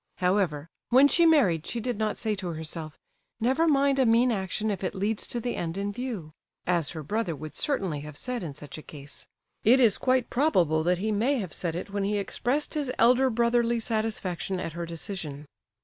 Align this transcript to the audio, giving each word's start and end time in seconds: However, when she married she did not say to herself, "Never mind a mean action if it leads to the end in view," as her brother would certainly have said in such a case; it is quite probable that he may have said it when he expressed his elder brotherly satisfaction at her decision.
However, 0.17 0.67
when 0.89 1.07
she 1.07 1.27
married 1.27 1.67
she 1.67 1.79
did 1.79 1.99
not 1.99 2.17
say 2.17 2.33
to 2.33 2.47
herself, 2.53 2.97
"Never 3.39 3.67
mind 3.67 3.99
a 3.99 4.05
mean 4.07 4.31
action 4.31 4.71
if 4.71 4.83
it 4.83 4.95
leads 4.95 5.27
to 5.27 5.39
the 5.39 5.55
end 5.55 5.77
in 5.77 5.91
view," 5.91 6.31
as 6.65 6.89
her 6.97 7.03
brother 7.03 7.35
would 7.35 7.53
certainly 7.55 7.99
have 7.99 8.17
said 8.17 8.41
in 8.41 8.55
such 8.55 8.79
a 8.79 8.81
case; 8.81 9.27
it 9.63 9.79
is 9.79 9.99
quite 9.99 10.31
probable 10.31 10.81
that 10.81 10.97
he 10.97 11.11
may 11.11 11.37
have 11.37 11.53
said 11.53 11.75
it 11.75 11.91
when 11.91 12.03
he 12.03 12.17
expressed 12.17 12.73
his 12.73 12.91
elder 12.97 13.29
brotherly 13.29 13.79
satisfaction 13.79 14.59
at 14.59 14.73
her 14.73 14.87
decision. 14.87 15.45